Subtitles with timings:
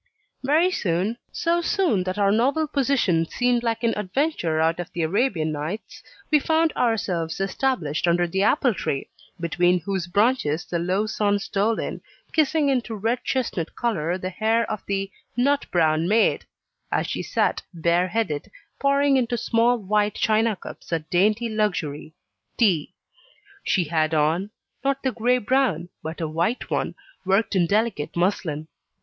[0.41, 5.03] Very soon so soon that our novel position seemed like an adventure out of the
[5.03, 11.05] Arabian Nights we found ourselves established under the apple tree, between whose branches the low
[11.05, 12.01] sun stole in,
[12.33, 16.45] kissing into red chestnut colour the hair of the "nut browne mayde,"
[16.91, 18.49] as she sat, bareheaded,
[18.79, 22.15] pouring into small white china cups that dainty luxury,
[22.57, 22.95] tea.
[23.63, 24.49] She had on
[24.83, 28.67] not the grey gown, but a white one, worked in delicate muslin.